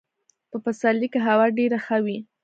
په 0.49 0.57
پسرلي 0.65 1.07
کي 1.13 1.19
هوا 1.27 1.47
ډېره 1.57 1.77
ښه 1.85 1.97
وي. 2.05 2.17